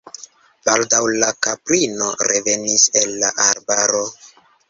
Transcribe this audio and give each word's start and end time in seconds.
Baldaŭ 0.67 1.01
la 1.23 1.27
kaprino 1.47 2.07
revenis 2.31 2.87
el 3.01 3.13
la 3.25 3.31
arbaro. 3.47 4.03